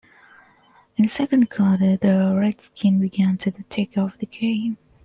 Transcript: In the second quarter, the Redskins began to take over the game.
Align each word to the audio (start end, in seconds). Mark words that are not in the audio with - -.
In 0.97 1.03
the 1.03 1.09
second 1.09 1.51
quarter, 1.51 1.95
the 1.95 2.35
Redskins 2.35 3.01
began 3.03 3.37
to 3.37 3.51
take 3.51 3.99
over 3.99 4.17
the 4.17 4.25
game. 4.25 4.79